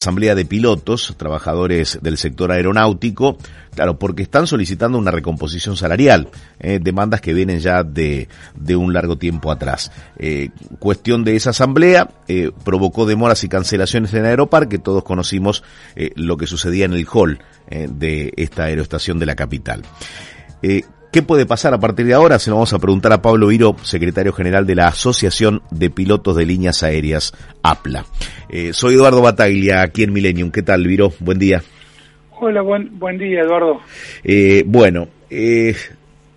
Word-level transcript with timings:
Asamblea 0.00 0.36
de 0.36 0.44
pilotos, 0.44 1.12
trabajadores 1.16 1.98
del 2.00 2.18
sector 2.18 2.52
aeronáutico, 2.52 3.36
claro, 3.74 3.98
porque 3.98 4.22
están 4.22 4.46
solicitando 4.46 4.96
una 4.96 5.10
recomposición 5.10 5.76
salarial, 5.76 6.28
eh, 6.60 6.78
demandas 6.80 7.20
que 7.20 7.34
vienen 7.34 7.58
ya 7.58 7.82
de, 7.82 8.28
de 8.54 8.76
un 8.76 8.92
largo 8.92 9.18
tiempo 9.18 9.50
atrás. 9.50 9.90
Eh, 10.16 10.50
cuestión 10.78 11.24
de 11.24 11.34
esa 11.34 11.50
asamblea 11.50 12.10
eh, 12.28 12.52
provocó 12.64 13.06
demoras 13.06 13.42
y 13.42 13.48
cancelaciones 13.48 14.14
en 14.14 14.24
Aeroparque, 14.24 14.78
todos 14.78 15.02
conocimos 15.02 15.64
lo 16.14 16.36
que 16.36 16.46
sucedía 16.46 16.84
en 16.84 16.92
el 16.92 17.04
hall 17.12 17.40
de 17.68 18.32
esta 18.36 18.66
aeroestación 18.66 19.18
de 19.18 19.26
la 19.26 19.34
capital. 19.34 19.82
Eh, 21.08 21.12
¿Qué 21.12 21.22
puede 21.22 21.46
pasar 21.46 21.74
a 21.74 21.78
partir 21.78 22.06
de 22.06 22.14
ahora? 22.14 22.38
Se 22.38 22.50
lo 22.50 22.56
vamos 22.56 22.72
a 22.72 22.78
preguntar 22.78 23.12
a 23.12 23.22
Pablo 23.22 23.48
Viro, 23.48 23.76
secretario 23.82 24.32
general 24.32 24.66
de 24.66 24.74
la 24.74 24.88
Asociación 24.88 25.62
de 25.70 25.90
Pilotos 25.90 26.36
de 26.36 26.46
Líneas 26.46 26.82
Aéreas, 26.82 27.32
APLA. 27.62 28.04
Eh, 28.48 28.72
soy 28.72 28.94
Eduardo 28.94 29.22
Bataglia, 29.22 29.82
aquí 29.82 30.04
en 30.04 30.12
Millennium. 30.12 30.50
¿Qué 30.50 30.62
tal, 30.62 30.86
Viro? 30.86 31.12
Buen 31.20 31.38
día. 31.38 31.62
Hola, 32.40 32.62
buen, 32.62 32.98
buen 32.98 33.18
día, 33.18 33.40
Eduardo. 33.40 33.80
Eh, 34.22 34.62
bueno, 34.66 35.08
eh, 35.30 35.74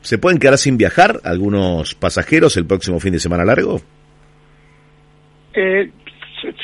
¿se 0.02 0.17
pueden 0.17 0.39
quedar 0.39 0.58
sin 0.58 0.78
viajar 0.78 1.19
algunos 1.23 1.94
pasajeros 1.94 2.58
el 2.58 2.66
próximo 2.66 3.00
fin 3.00 3.13
de 3.13 3.19
semana 3.19 3.45
largo? 3.45 3.81
Eh, 5.53 5.91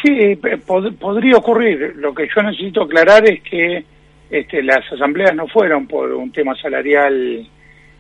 sí, 0.04 0.36
pod 0.66 0.94
podría 0.96 1.38
ocurrir. 1.38 1.94
Lo 1.98 2.16
que 2.16 2.28
yo 2.36 2.42
necesito 2.42 2.84
aclarar 2.84 3.30
es 3.30 3.42
que 3.44 3.86
este, 4.30 4.64
las 4.64 4.92
asambleas 4.92 5.36
no 5.36 5.48
fueron 5.48 5.88
por 5.88 6.12
un 6.14 6.32
tema 6.32 6.56
salarial, 6.56 7.48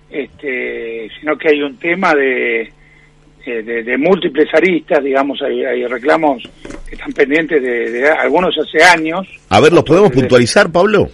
este, 0.09 1.09
sino 1.19 1.37
que 1.37 1.49
hay 1.49 1.61
un 1.61 1.77
tema 1.77 2.13
de, 2.13 2.71
de, 3.45 3.83
de 3.83 3.97
múltiples 3.97 4.47
aristas, 4.53 5.03
digamos, 5.03 5.41
hay, 5.41 5.63
hay, 5.63 5.85
reclamos 5.85 6.43
que 6.87 6.95
están 6.95 7.13
pendientes 7.13 7.61
de, 7.61 7.91
de, 7.91 8.09
algunos 8.09 8.55
hace 8.57 8.83
años. 8.83 9.27
A 9.49 9.59
ver, 9.59 9.73
¿los 9.73 9.83
podemos 9.83 10.11
puntualizar, 10.11 10.71
Pablo? 10.71 11.09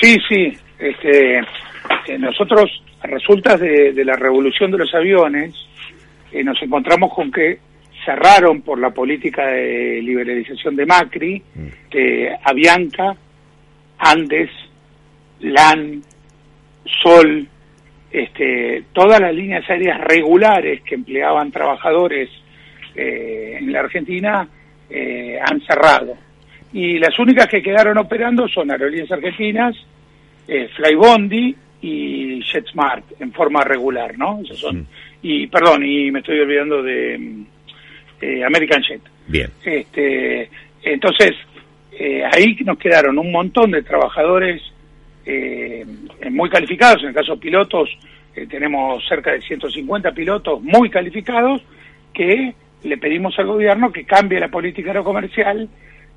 Sí, 0.00 0.16
sí. 0.28 0.52
Este, 0.78 1.38
eh, 1.38 2.18
nosotros, 2.18 2.70
a 3.00 3.06
resultas 3.06 3.60
de, 3.60 3.92
de, 3.92 4.04
la 4.04 4.16
revolución 4.16 4.70
de 4.70 4.78
los 4.78 4.94
aviones, 4.94 5.54
eh, 6.32 6.44
nos 6.44 6.60
encontramos 6.62 7.12
con 7.14 7.30
que 7.30 7.58
cerraron 8.04 8.62
por 8.62 8.78
la 8.78 8.90
política 8.90 9.46
de 9.46 10.00
liberalización 10.02 10.76
de 10.76 10.86
Macri, 10.86 11.42
eh, 11.90 12.28
Avianca, 12.44 13.16
Andes, 13.98 14.50
LAN, 15.40 16.02
Sol, 17.02 17.48
este, 18.16 18.84
todas 18.94 19.20
las 19.20 19.34
líneas 19.34 19.68
aéreas 19.68 20.00
regulares 20.00 20.80
que 20.82 20.94
empleaban 20.94 21.52
trabajadores 21.52 22.30
eh, 22.94 23.58
en 23.58 23.70
la 23.70 23.80
Argentina 23.80 24.48
eh, 24.88 25.38
han 25.38 25.60
cerrado. 25.60 26.16
Y 26.72 26.98
las 26.98 27.18
únicas 27.18 27.46
que 27.46 27.62
quedaron 27.62 27.98
operando 27.98 28.48
son 28.48 28.70
Aerolíneas 28.70 29.12
Argentinas, 29.12 29.76
eh, 30.48 30.68
Flybondi 30.74 31.54
y 31.82 32.42
JetSmart 32.42 33.20
en 33.20 33.32
forma 33.32 33.62
regular, 33.62 34.16
¿no? 34.16 34.40
Esos 34.42 34.60
son. 34.60 34.78
Mm. 34.78 34.86
Y, 35.22 35.46
perdón, 35.48 35.84
y 35.84 36.10
me 36.10 36.20
estoy 36.20 36.40
olvidando 36.40 36.82
de 36.82 37.44
eh, 38.22 38.44
American 38.44 38.82
Jet. 38.82 39.02
Bien. 39.26 39.50
Este, 39.62 40.48
entonces, 40.82 41.34
eh, 41.92 42.22
ahí 42.32 42.56
nos 42.64 42.78
quedaron 42.78 43.18
un 43.18 43.30
montón 43.30 43.72
de 43.72 43.82
trabajadores 43.82 44.62
eh, 45.26 45.84
muy 46.30 46.48
calificados, 46.48 47.02
en 47.02 47.08
el 47.08 47.14
caso 47.14 47.32
de 47.32 47.40
pilotos 47.40 47.90
eh, 48.34 48.46
tenemos 48.46 49.04
cerca 49.08 49.32
de 49.32 49.42
150 49.42 50.12
pilotos 50.12 50.62
muy 50.62 50.88
calificados 50.88 51.62
que 52.14 52.54
le 52.84 52.98
pedimos 52.98 53.36
al 53.38 53.46
gobierno 53.46 53.90
que 53.90 54.04
cambie 54.04 54.38
la 54.38 54.48
política 54.48 54.90
aerocomercial 54.90 55.68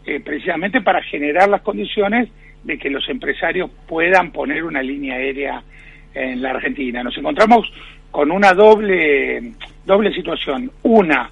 eh, 0.05 0.19
precisamente 0.19 0.81
para 0.81 1.01
generar 1.01 1.49
las 1.49 1.61
condiciones 1.61 2.29
de 2.63 2.77
que 2.77 2.89
los 2.89 3.07
empresarios 3.09 3.71
puedan 3.87 4.31
poner 4.31 4.63
una 4.63 4.83
línea 4.83 5.15
aérea 5.15 5.63
en 6.13 6.41
la 6.41 6.51
Argentina. 6.51 7.03
Nos 7.03 7.17
encontramos 7.17 7.71
con 8.11 8.31
una 8.31 8.53
doble, 8.53 9.53
doble 9.85 10.13
situación. 10.13 10.71
Una, 10.83 11.31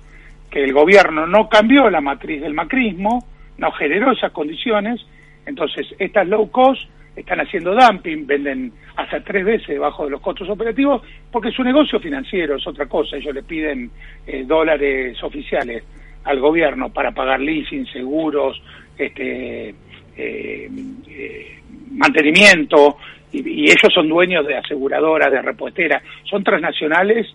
que 0.50 0.64
el 0.64 0.74
gobierno 0.74 1.28
no 1.28 1.50
cambió 1.50 1.90
la 1.90 2.02
matriz 2.02 2.42
del 2.42 2.54
macrismo, 2.54 3.26
no 3.58 3.72
generó 3.72 4.12
esas 4.12 4.32
condiciones, 4.32 5.06
entonces 5.46 5.88
estas 6.00 6.28
low 6.28 6.50
cost 6.50 6.82
están 7.18 7.40
haciendo 7.40 7.74
dumping, 7.74 8.28
venden 8.28 8.72
hasta 8.96 9.20
tres 9.22 9.44
veces 9.44 9.68
debajo 9.68 10.06
de 10.06 10.12
los 10.12 10.22
costos 10.22 10.48
operativos, 10.50 11.02
porque 11.32 11.52
su 11.52 11.64
negocio 11.64 12.00
financiero 12.00 12.56
es 12.56 12.68
otra 12.68 12.86
cosa, 12.86 13.18
ellos 13.18 13.34
le 13.34 13.44
piden 13.44 13.90
eh, 14.26 14.44
dólares 14.46 15.22
oficiales 15.24 15.84
al 16.24 16.40
gobierno 16.40 16.90
para 16.90 17.12
pagar 17.12 17.40
leasing, 17.40 17.88
seguros, 17.88 18.62
este, 18.98 19.70
eh, 20.16 20.70
eh, 21.10 21.60
mantenimiento, 21.92 22.98
y, 23.32 23.40
y, 23.40 23.64
ellos 23.66 23.92
son 23.94 24.08
dueños 24.08 24.46
de 24.46 24.56
aseguradoras, 24.56 25.32
de 25.32 25.42
repuesteras, 25.42 26.04
son 26.24 26.44
transnacionales 26.44 27.28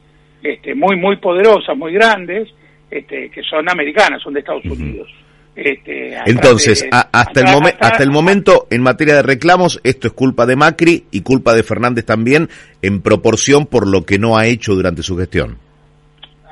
este, 0.42 0.74
muy, 0.74 0.96
muy 0.96 1.16
poderosas, 1.16 1.76
muy 1.76 1.92
grandes, 1.92 2.48
este, 2.90 3.30
que 3.30 3.42
son 3.42 3.68
americanas, 3.68 4.22
son 4.22 4.34
de 4.34 4.40
Estados 4.40 4.64
Unidos. 4.64 5.08
Uh 5.10 5.14
-huh. 5.14 5.31
Este, 5.54 6.16
Entonces, 6.24 6.82
de, 6.82 6.88
a, 6.92 7.08
hasta, 7.12 7.40
el 7.40 7.46
hasta, 7.46 7.86
hasta, 7.86 8.02
el 8.02 8.10
momento, 8.10 8.66
en 8.70 8.82
materia 8.82 9.16
de 9.16 9.22
reclamos, 9.22 9.80
esto 9.84 10.08
es 10.08 10.14
culpa 10.14 10.46
de 10.46 10.56
Macri 10.56 11.04
y 11.10 11.20
culpa 11.20 11.54
de 11.54 11.62
Fernández 11.62 12.06
también, 12.06 12.48
en 12.80 13.02
proporción 13.02 13.66
por 13.66 13.86
lo 13.86 14.04
que 14.04 14.18
no 14.18 14.38
ha 14.38 14.46
hecho 14.46 14.74
durante 14.74 15.02
su 15.02 15.16
gestión. 15.16 15.58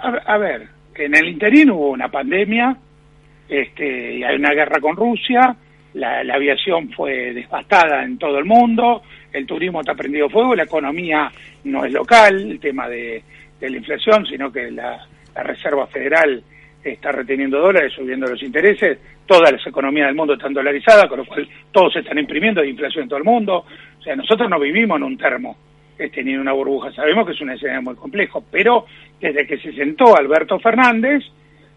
A, 0.03 0.35
a 0.35 0.39
ver, 0.39 0.69
en 0.97 1.17
el 1.17 1.29
interín 1.29 1.71
hubo 1.71 1.91
una 1.91 2.09
pandemia, 2.09 2.77
este, 3.49 4.15
y 4.19 4.23
hay 4.23 4.37
una 4.37 4.53
guerra 4.53 4.81
con 4.81 4.97
Rusia, 4.97 5.57
la, 5.95 6.23
la, 6.23 6.35
aviación 6.35 6.91
fue 6.91 7.33
devastada 7.33 8.05
en 8.05 8.19
todo 8.19 8.39
el 8.39 8.45
mundo, 8.45 9.03
el 9.33 9.47
turismo 9.47 9.81
está 9.81 9.95
prendido 9.95 10.29
fuego, 10.29 10.55
la 10.55 10.65
economía 10.65 11.31
no 11.65 11.85
es 11.85 11.93
local, 11.93 12.51
el 12.51 12.61
tema 12.61 12.89
de, 12.89 13.23
de 13.59 13.71
la 13.71 13.77
inflación, 13.77 14.27
sino 14.27 14.53
que 14.53 14.71
la, 14.71 15.07
la 15.35 15.43
Reserva 15.43 15.87
Federal 15.87 16.43
está 16.83 17.13
reteniendo 17.13 17.59
dólares, 17.59 17.93
subiendo 17.93 18.27
los 18.27 18.43
intereses, 18.43 18.99
todas 19.27 19.53
las 19.53 19.67
economías 19.67 20.07
del 20.07 20.17
mundo 20.17 20.35
están 20.35 20.55
dolarizadas, 20.55 21.07
con 21.07 21.19
lo 21.19 21.25
cual 21.27 21.49
todos 21.71 21.95
están 21.97 22.19
imprimiendo 22.19 22.61
de 22.61 22.69
inflación 22.69 23.05
en 23.05 23.09
todo 23.09 23.19
el 23.19 23.25
mundo. 23.25 23.65
O 23.99 24.03
sea, 24.03 24.17
nosotros 24.17 24.49
no 24.49 24.59
vivimos 24.59 24.97
en 24.97 25.03
un 25.05 25.19
termo, 25.19 25.57
este, 25.99 26.23
ni 26.25 26.33
en 26.33 26.41
una 26.41 26.53
burbuja. 26.53 26.93
Sabemos 26.93 27.27
que 27.27 27.33
es 27.33 27.41
un 27.41 27.51
escenario 27.51 27.83
muy 27.83 27.95
complejo, 27.95 28.45
pero 28.51 28.87
desde 29.21 29.47
que 29.47 29.59
se 29.59 29.73
sentó 29.73 30.17
Alberto 30.17 30.59
Fernández, 30.59 31.23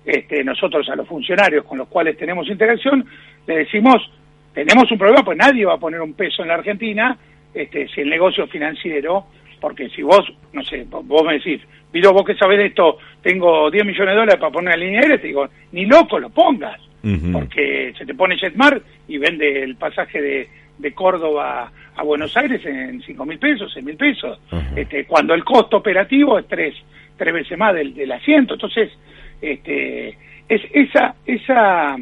este, 0.06 0.44
nosotros 0.44 0.88
a 0.90 0.96
los 0.96 1.08
funcionarios 1.08 1.66
con 1.66 1.78
los 1.78 1.88
cuales 1.88 2.18
tenemos 2.18 2.47
interacción, 2.50 3.06
le 3.46 3.58
decimos, 3.58 4.09
tenemos 4.53 4.91
un 4.91 4.97
problema, 4.97 5.24
pues 5.24 5.38
nadie 5.38 5.66
va 5.66 5.75
a 5.75 5.80
poner 5.80 6.02
un 6.02 6.14
peso 6.14 6.41
en 6.41 6.50
la 6.50 6.56
Argentina 6.56 7.18
este, 7.53 7.88
si 7.90 8.02
el 8.02 8.09
negocio 8.09 8.47
financiero, 8.47 9.25
porque 9.63 9.88
si 9.91 10.01
vos, 10.01 10.29
no 10.51 10.62
sé, 10.62 10.85
vos 10.90 11.25
me 11.25 11.35
decís, 11.35 11.62
Miro, 11.94 12.12
vos 12.12 12.25
que 12.25 12.35
sabés 12.35 12.57
de 12.57 12.66
esto, 12.66 12.97
tengo 13.22 13.72
10 13.72 13.85
millones 13.85 14.09
de 14.09 14.19
dólares 14.19 14.35
para 14.35 14.51
poner 14.51 14.78
la 14.78 14.85
línea 14.85 15.00
aérea, 15.00 15.22
te 15.22 15.28
digo, 15.28 15.47
ni 15.72 15.85
loco 15.85 16.19
lo 16.19 16.29
pongas, 16.31 16.81
uh 17.01 17.07
-huh. 17.07 17.31
porque 17.31 17.94
se 17.97 18.06
te 18.06 18.13
pone 18.13 18.35
Jetmar 18.35 18.81
y 19.07 19.18
vende 19.18 19.63
el 19.63 19.78
pasaje 19.78 20.22
de, 20.22 20.49
de 20.79 20.91
Córdoba 20.91 21.72
a 21.96 22.03
Buenos 22.03 22.35
Aires 22.35 22.66
en 22.66 23.02
5 23.03 23.26
mil 23.26 23.40
pesos, 23.40 23.72
6 23.72 23.85
mil 23.85 23.96
pesos, 23.96 24.37
uh 24.52 24.55
-huh. 24.58 24.78
este, 24.78 25.05
cuando 25.05 25.34
el 25.34 25.46
costo 25.46 25.78
operativo 25.78 26.37
es 26.37 26.46
tres, 26.49 26.76
tres 27.16 27.34
veces 27.34 27.58
más 27.58 27.73
del, 27.73 27.93
del 27.93 28.11
asiento. 28.11 28.55
Entonces, 28.55 28.91
este, 29.41 30.17
es 30.49 30.61
esa, 30.73 31.16
esa 31.26 31.96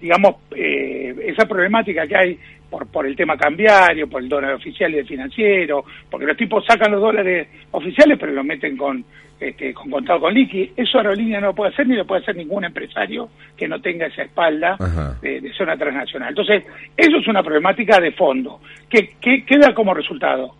digamos, 0.00 0.36
eh, 0.56 1.14
esa 1.26 1.46
problemática 1.46 2.06
que 2.06 2.16
hay 2.16 2.38
por, 2.68 2.86
por 2.86 3.06
el 3.06 3.16
tema 3.16 3.36
cambiario, 3.36 4.08
por 4.08 4.22
el 4.22 4.28
dólar 4.28 4.54
oficial 4.54 4.94
y 4.94 4.98
el 4.98 5.06
financiero, 5.06 5.84
porque 6.10 6.26
los 6.26 6.36
tipos 6.36 6.64
sacan 6.64 6.92
los 6.92 7.00
dólares 7.00 7.48
oficiales 7.72 8.18
pero 8.18 8.32
los 8.32 8.44
meten 8.44 8.76
con, 8.76 9.04
este, 9.38 9.74
con 9.74 9.90
contado 9.90 10.20
con 10.20 10.34
liqui. 10.34 10.72
Eso 10.76 10.98
Aerolínea 10.98 11.40
no 11.40 11.48
lo 11.48 11.54
puede 11.54 11.72
hacer 11.72 11.86
ni 11.86 11.96
lo 11.96 12.06
puede 12.06 12.22
hacer 12.22 12.36
ningún 12.36 12.64
empresario 12.64 13.28
que 13.56 13.68
no 13.68 13.80
tenga 13.80 14.06
esa 14.06 14.22
espalda 14.22 14.76
de, 15.20 15.40
de, 15.40 15.52
zona 15.52 15.76
transnacional. 15.76 16.30
Entonces, 16.30 16.64
eso 16.96 17.16
es 17.16 17.26
una 17.26 17.42
problemática 17.42 18.00
de 18.00 18.12
fondo. 18.12 18.60
que, 18.88 19.14
que 19.20 19.44
queda 19.44 19.74
como 19.74 19.94
resultado? 19.94 20.54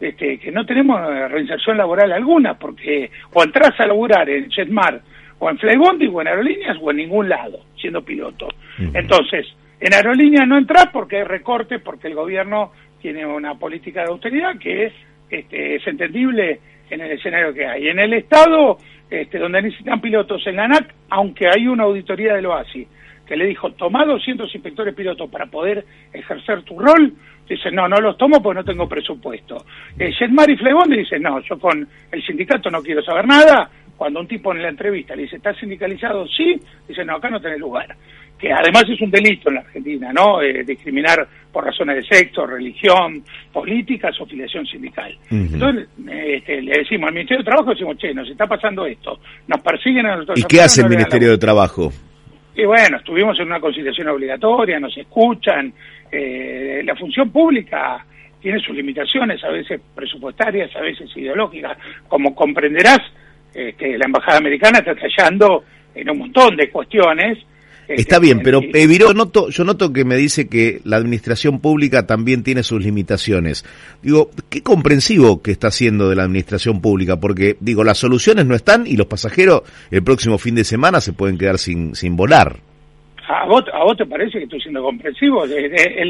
Este, 0.00 0.38
que 0.38 0.50
no 0.50 0.64
tenemos 0.64 0.98
reinserción 1.30 1.76
laboral 1.76 2.10
alguna, 2.10 2.54
porque 2.54 3.10
o 3.34 3.42
entras 3.44 3.78
a 3.78 3.86
laburar 3.86 4.30
en 4.30 4.50
Jetmar, 4.50 4.98
o 5.40 5.50
en 5.50 5.58
Flybondi, 5.58 6.06
o 6.06 6.20
en 6.20 6.28
aerolíneas, 6.28 6.76
o 6.80 6.90
en 6.90 6.98
ningún 6.98 7.28
lado, 7.28 7.58
siendo 7.76 8.02
piloto. 8.02 8.46
Uh 8.46 8.82
-huh. 8.82 8.90
Entonces, 8.94 9.46
En 9.82 9.94
aerolíneas 9.94 10.46
no 10.46 10.58
entras 10.58 10.88
porque 10.92 11.16
hay 11.16 11.24
recorte, 11.24 11.78
porque 11.78 12.08
el 12.08 12.14
gobierno 12.14 12.70
tiene 13.00 13.24
una 13.24 13.54
política 13.54 14.02
de 14.02 14.10
austeridad 14.10 14.58
que 14.58 14.86
es, 14.86 14.92
este, 15.30 15.76
es 15.76 15.86
entendible 15.86 16.60
en 16.90 17.00
el 17.00 17.12
escenario 17.12 17.54
que 17.54 17.64
hay. 17.66 17.88
En 17.88 17.98
el 17.98 18.12
Estado, 18.12 18.76
este, 19.08 19.38
donde 19.38 19.62
necesitan 19.62 20.00
pilotos 20.02 20.46
en 20.46 20.56
la 20.56 20.64
ANAC, 20.64 20.94
aunque 21.08 21.46
hay 21.48 21.66
una 21.66 21.84
auditoría 21.84 22.34
del 22.34 22.44
OASI 22.44 22.86
que 23.26 23.36
le 23.36 23.46
dijo, 23.46 23.70
toma 23.72 24.04
200 24.04 24.52
inspectores 24.54 24.92
pilotos 24.92 25.30
para 25.30 25.46
poder 25.46 25.84
ejercer 26.12 26.62
tu 26.62 26.78
rol, 26.78 27.14
dice, 27.48 27.70
no, 27.70 27.88
no 27.88 28.00
los 28.00 28.18
tomo 28.18 28.42
porque 28.42 28.58
no 28.58 28.64
tengo 28.64 28.88
presupuesto. 28.88 29.64
Eh, 29.96 30.10
y 30.10 30.56
Flegón 30.56 30.90
dice, 30.90 31.18
no, 31.20 31.40
yo 31.40 31.56
con 31.58 31.86
el 32.10 32.26
sindicato 32.26 32.70
no 32.70 32.82
quiero 32.82 33.02
saber 33.02 33.26
nada. 33.26 33.70
Cuando 34.00 34.20
un 34.20 34.26
tipo 34.26 34.50
en 34.54 34.62
la 34.62 34.70
entrevista 34.70 35.14
le 35.14 35.24
dice, 35.24 35.36
¿estás 35.36 35.58
sindicalizado? 35.58 36.26
Sí, 36.26 36.58
dice, 36.88 37.04
no, 37.04 37.16
acá 37.16 37.28
no 37.28 37.38
tenés 37.38 37.60
lugar. 37.60 37.94
Que 38.38 38.50
además 38.50 38.84
es 38.88 38.98
un 39.02 39.10
delito 39.10 39.50
en 39.50 39.56
la 39.56 39.60
Argentina, 39.60 40.10
¿no? 40.10 40.40
Eh, 40.40 40.64
discriminar 40.64 41.28
por 41.52 41.66
razones 41.66 41.96
de 41.96 42.16
sexo, 42.16 42.46
religión, 42.46 43.22
políticas 43.52 44.18
o 44.18 44.24
filiación 44.24 44.64
sindical. 44.64 45.14
Entonces, 45.30 45.86
este, 46.08 46.62
le 46.62 46.78
decimos 46.78 47.08
al 47.08 47.12
Ministerio 47.12 47.44
de 47.44 47.50
Trabajo, 47.50 47.70
decimos, 47.72 47.98
che, 47.98 48.14
nos 48.14 48.26
está 48.30 48.46
pasando 48.46 48.86
esto, 48.86 49.20
nos 49.46 49.60
persiguen 49.60 50.06
a 50.06 50.16
nosotros. 50.16 50.38
¿Y 50.38 50.44
qué 50.44 50.62
hace 50.62 50.80
el 50.80 50.88
Ministerio 50.88 51.32
de 51.32 51.36
Trabajo? 51.36 51.92
Y 52.54 52.64
bueno, 52.64 52.96
estuvimos 52.96 53.38
en 53.38 53.48
una 53.48 53.60
conciliación 53.60 54.08
obligatoria, 54.08 54.80
nos 54.80 54.96
escuchan. 54.96 55.74
Eh, 56.10 56.80
la 56.86 56.96
función 56.96 57.28
pública 57.28 58.02
tiene 58.40 58.60
sus 58.60 58.74
limitaciones, 58.74 59.44
a 59.44 59.50
veces 59.50 59.78
presupuestarias, 59.94 60.74
a 60.74 60.80
veces 60.80 61.14
ideológicas. 61.14 61.76
Como 62.08 62.34
comprenderás, 62.34 63.00
este, 63.54 63.98
la 63.98 64.06
Embajada 64.06 64.38
Americana 64.38 64.78
está 64.78 64.94
fallando 64.94 65.64
en 65.94 66.10
un 66.10 66.18
montón 66.18 66.56
de 66.56 66.70
cuestiones 66.70 67.38
Está 67.96 68.20
bien, 68.20 68.40
pero 68.42 68.60
eh, 68.62 68.98
yo 68.98 69.12
noto, 69.14 69.48
yo 69.48 69.64
noto 69.64 69.92
que 69.92 70.04
me 70.04 70.16
dice 70.16 70.48
que 70.48 70.80
la 70.84 70.96
administración 70.96 71.60
pública 71.60 72.06
también 72.06 72.44
tiene 72.44 72.62
sus 72.62 72.82
limitaciones. 72.82 73.64
Digo, 74.00 74.30
qué 74.48 74.62
comprensivo 74.62 75.42
que 75.42 75.50
está 75.50 75.68
haciendo 75.68 76.08
de 76.08 76.14
la 76.14 76.22
administración 76.22 76.80
pública, 76.80 77.18
porque 77.18 77.56
digo, 77.58 77.82
las 77.82 77.98
soluciones 77.98 78.46
no 78.46 78.54
están 78.54 78.86
y 78.86 78.96
los 78.96 79.06
pasajeros 79.06 79.62
el 79.90 80.04
próximo 80.04 80.38
fin 80.38 80.54
de 80.54 80.64
semana 80.64 81.00
se 81.00 81.12
pueden 81.12 81.36
quedar 81.36 81.58
sin, 81.58 81.96
sin 81.96 82.14
volar. 82.16 82.60
¿A 83.32 83.46
vos, 83.46 83.64
¿A 83.72 83.84
vos 83.84 83.96
te 83.96 84.06
parece 84.06 84.38
que 84.38 84.44
estoy 84.44 84.60
siendo 84.60 84.82
comprensivo? 84.82 85.44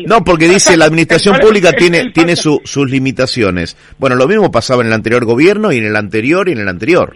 no, 0.06 0.25
porque 0.25 0.49
dice 0.49 0.75
la 0.76 0.87
administración 0.87 1.37
pública 1.38 1.70
tiene, 1.72 2.11
tiene 2.12 2.34
sus 2.34 2.90
limitaciones. 2.90 3.76
Bueno, 3.99 4.17
lo 4.17 4.26
mismo 4.26 4.50
pasaba 4.50 4.81
en 4.81 4.88
el 4.88 4.94
anterior 4.94 5.26
gobierno 5.26 5.70
y 5.70 5.78
en 5.78 5.84
el 5.84 5.96
anterior 5.96 6.49
y 6.49 6.52
en 6.52 6.61
el 6.61 6.69
anterior 6.69 7.12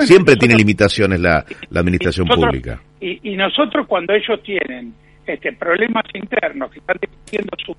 siempre 0.00 0.36
tiene 0.36 0.56
limitaciones 0.56 1.20
la, 1.20 1.44
la 1.70 1.80
administración 1.80 2.26
pública. 2.26 2.80
Y, 3.00 3.32
y, 3.32 3.36
nosotros 3.36 3.86
cuando 3.86 4.12
ellos 4.12 4.42
tienen 4.42 4.92
este 5.26 5.52
problemas 5.52 6.04
internos, 6.12 6.70
que 6.70 6.80
están 6.80 6.96
discutiendo 7.00 7.56
sus, 7.64 7.76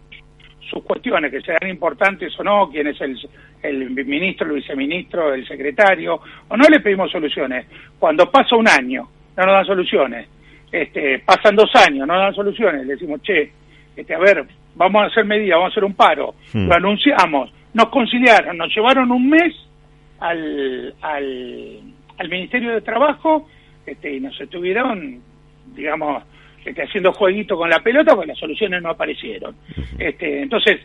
sus 0.68 0.84
cuestiones, 0.84 1.32
que 1.32 1.42
sean 1.42 1.70
importantes 1.70 2.34
o 2.40 2.44
no, 2.44 2.70
quién 2.72 2.88
es 2.88 3.00
el, 3.02 3.18
el 3.62 3.90
ministro, 3.92 4.48
el 4.48 4.54
viceministro, 4.54 5.34
el 5.34 5.48
secretario, 5.48 6.20
o 6.48 6.58
no 6.58 6.68
le 6.70 6.80
pedimos 6.80 7.12
soluciones. 7.12 7.68
Cuando 8.00 8.32
pasa 8.32 8.56
un 8.56 8.68
año, 8.68 9.08
no 9.38 9.46
nos 9.46 9.54
dan 9.54 9.66
soluciones. 9.66 10.28
Este, 10.72 11.20
pasan 11.20 11.56
dos 11.56 11.70
años, 11.76 12.08
no 12.08 12.18
dan 12.18 12.34
soluciones. 12.34 12.86
Le 12.86 12.94
decimos, 12.94 13.22
che, 13.22 13.52
este, 13.96 14.16
a 14.16 14.20
ver, 14.20 14.46
vamos 14.76 15.04
a 15.04 15.06
hacer 15.08 15.26
medidas, 15.26 15.58
vamos 15.58 15.72
a 15.72 15.74
hacer 15.74 15.84
un 15.84 15.94
paro. 15.94 16.36
Hmm. 16.54 16.68
Lo 16.68 16.76
anunciamos, 16.76 17.52
nos 17.74 17.90
conciliaron, 17.90 18.58
nos 18.58 18.74
llevaron 18.74 19.12
un 19.12 19.30
mes 19.30 19.54
al, 20.20 20.94
al, 21.02 22.30
Ministerio 22.30 22.74
de 22.74 22.82
Trabajo 22.82 23.50
este, 23.86 24.16
y 24.16 24.20
nos 24.20 24.40
estuvieron, 24.40 25.20
digamos, 25.76 26.24
este, 26.64 26.84
haciendo 26.84 27.12
jueguito 27.12 27.58
con 27.58 27.70
la 27.70 27.80
pelota 27.80 28.14
porque 28.14 28.28
las 28.28 28.38
soluciones 28.38 28.82
no 28.82 28.92
aparecieron. 28.92 29.56
Este, 29.98 30.44
entonces, 30.44 30.80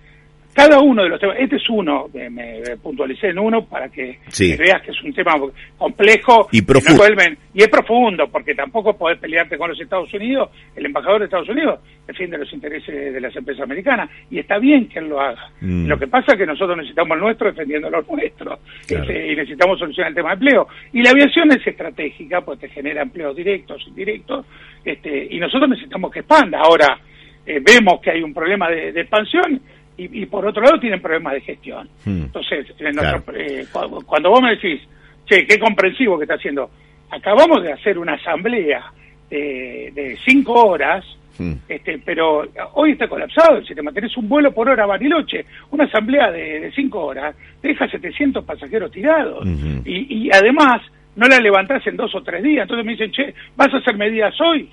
cada 0.57 0.81
uno 0.81 1.03
de 1.03 1.11
los 1.11 1.21
temas, 1.21 1.37
este 1.39 1.57
es 1.57 1.69
uno, 1.69 2.09
me, 2.15 2.63
puntualicé 2.83 3.29
en 3.29 3.39
uno 3.39 3.67
para 3.67 3.91
que, 3.91 4.21
veas 4.57 4.81
que 4.81 4.91
es 4.91 5.03
un 5.03 5.13
tema 5.13 5.35
complejo 5.77 6.49
y 6.51 6.63
profundo. 6.63 7.05
Y 7.53 7.63
es 7.63 7.69
profundo, 7.69 8.27
porque 8.33 8.55
tampoco 8.55 8.97
podés 8.97 9.19
pelearte 9.19 9.59
con 9.59 9.69
los 9.69 9.79
Estados 9.79 10.13
Unidos, 10.15 10.49
el 10.75 10.87
embajador 10.87 11.19
de 11.19 11.25
Estados 11.27 11.51
Unidos 11.51 11.81
defiende 12.07 12.39
los 12.39 12.51
intereses 12.55 13.13
de 13.13 13.21
las 13.21 13.37
empresas 13.37 13.65
americanas, 13.65 14.09
y 14.31 14.39
está 14.39 14.59
bien 14.59 14.89
que 14.89 14.99
él 14.99 15.11
lo 15.11 15.21
haga. 15.21 15.51
Mm. 15.61 15.89
Lo 15.89 15.99
que 15.99 16.07
pasa 16.07 16.33
es 16.33 16.39
que 16.39 16.47
nosotros 16.47 16.79
necesitamos 16.79 17.17
el 17.17 17.23
nuestro 17.23 17.49
defendiendo 17.49 17.91
los 17.91 18.09
nuestros, 18.09 18.59
este, 18.89 19.33
y 19.33 19.37
necesitamos 19.37 19.79
solucionar 19.79 20.09
el 20.09 20.15
tema 20.15 20.31
de 20.31 20.35
empleo. 20.37 20.69
Y 20.95 21.03
la 21.03 21.11
aviación 21.11 21.53
es 21.53 21.67
estratégica, 21.67 22.41
pues 22.41 22.59
te 22.61 22.71
genera 22.71 23.03
empleos 23.03 23.37
directos, 23.37 23.85
indirectos, 23.89 24.47
este, 24.83 25.29
y 25.31 25.39
nosotros 25.39 25.69
necesitamos 25.69 26.11
que 26.11 26.21
expanda. 26.21 26.61
Ahora, 26.61 26.99
eh, 27.45 27.61
vemos 27.61 28.01
que 28.01 28.11
hay 28.11 28.23
un 28.23 28.33
problema 28.33 28.71
de 28.71 28.99
expansión, 28.99 29.61
y, 29.97 30.27
por 30.27 30.47
otro 30.47 30.63
lado 30.63 30.79
tienen 30.79 31.01
problemas 31.01 31.35
de 31.35 31.41
gestión. 31.41 31.89
Hmm. 32.05 32.25
Entonces, 32.25 32.67
eh, 32.79 33.67
cuando, 33.73 34.31
vos 34.31 34.43
me 34.43 34.51
decís, 34.51 34.81
che, 35.25 35.47
qué 35.47 35.59
comprensivo 35.59 36.19
que 36.19 36.25
está 36.25 36.35
haciendo, 36.35 36.71
acabamos 37.11 37.63
de 37.63 37.73
hacer 37.73 37.99
una 37.99 38.15
asamblea 38.15 38.93
de, 39.31 40.19
cinco 40.25 40.53
horas, 40.67 41.05
hmm. 41.39 41.53
este, 41.69 41.99
pero 42.05 42.45
hoy 42.75 42.93
está 42.93 43.09
colapsado 43.09 43.57
el 43.57 43.67
sistema, 43.67 43.93
tenés 43.93 44.17
un 44.17 44.29
vuelo 44.29 44.53
por 44.53 44.69
hora 44.69 44.85
a 44.85 44.87
Bariloche, 44.87 45.47
una 45.71 45.85
asamblea 45.85 46.31
de, 46.31 46.71
cinco 46.75 47.05
horas, 47.07 47.35
deja 47.63 47.89
700 47.89 48.45
pasajeros 48.45 48.91
tirados, 48.91 49.47
y, 49.85 50.27
y 50.27 50.31
además 50.31 50.83
no 51.17 51.27
la 51.27 51.41
levantás 51.41 51.87
en 51.87 51.97
dos 51.97 52.15
o 52.15 52.23
tres 52.23 52.43
días, 52.43 52.63
entonces 52.63 52.85
me 52.85 52.93
dicen, 52.93 53.11
che, 53.11 53.35
¿vas 53.57 53.73
a 53.73 53.79
hacer 53.79 53.97
medidas 53.97 54.39
hoy? 54.41 54.69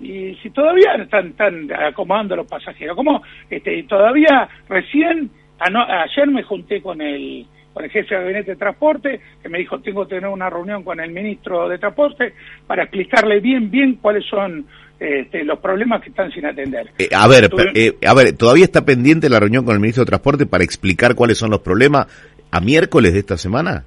Y 0.00 0.34
si 0.42 0.50
todavía 0.50 0.94
están, 0.94 1.28
están 1.28 1.68
acomodando 1.72 2.36
los 2.36 2.46
pasajeros, 2.46 2.96
como 2.96 3.22
este, 3.50 3.82
todavía 3.84 4.48
recién, 4.68 5.30
ayer 5.58 6.26
me 6.28 6.42
junté 6.42 6.80
con 6.80 7.00
el, 7.00 7.46
con 7.72 7.84
el 7.84 7.90
jefe 7.90 8.14
de 8.14 8.20
gabinete 8.20 8.50
de 8.52 8.56
transporte, 8.56 9.20
que 9.42 9.48
me 9.48 9.58
dijo 9.58 9.80
tengo 9.80 10.04
que 10.06 10.16
tener 10.16 10.30
una 10.30 10.48
reunión 10.48 10.84
con 10.84 11.00
el 11.00 11.10
ministro 11.10 11.68
de 11.68 11.78
transporte 11.78 12.34
para 12.66 12.84
explicarle 12.84 13.40
bien, 13.40 13.70
bien 13.70 13.96
cuáles 13.96 14.24
son 14.26 14.66
este, 15.00 15.44
los 15.44 15.58
problemas 15.58 16.02
que 16.02 16.10
están 16.10 16.30
sin 16.32 16.46
atender. 16.46 16.90
Eh, 16.98 17.08
a 17.14 17.26
ver, 17.28 17.50
eh, 17.74 17.94
a 18.06 18.14
ver, 18.14 18.36
todavía 18.36 18.64
está 18.64 18.84
pendiente 18.84 19.28
la 19.28 19.40
reunión 19.40 19.64
con 19.64 19.74
el 19.74 19.80
ministro 19.80 20.04
de 20.04 20.08
transporte 20.08 20.46
para 20.46 20.64
explicar 20.64 21.14
cuáles 21.14 21.38
son 21.38 21.50
los 21.50 21.60
problemas 21.60 22.06
a 22.50 22.60
miércoles 22.60 23.12
de 23.12 23.20
esta 23.20 23.36
semana. 23.36 23.84